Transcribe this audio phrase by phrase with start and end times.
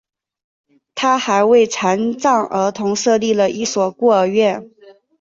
[0.95, 4.71] 他还为残障儿童设立了一所孤儿院。